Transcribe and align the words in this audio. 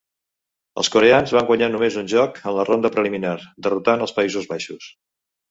Els 0.83 0.87
coreans 0.95 1.33
van 1.37 1.45
guanyar 1.49 1.67
només 1.73 1.97
un 2.03 2.09
joc 2.15 2.41
en 2.45 2.57
la 2.61 2.65
ronda 2.71 2.91
preliminar, 2.97 3.35
derrotant 3.69 4.09
als 4.09 4.17
Països 4.19 4.51
Baixos. 4.57 4.91